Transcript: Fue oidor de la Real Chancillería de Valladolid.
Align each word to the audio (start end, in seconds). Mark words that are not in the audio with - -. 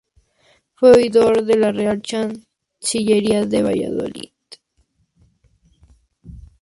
Fue 0.73 0.93
oidor 0.93 1.43
de 1.45 1.57
la 1.59 1.71
Real 1.71 2.01
Chancillería 2.01 3.45
de 3.45 3.61
Valladolid. 3.61 4.31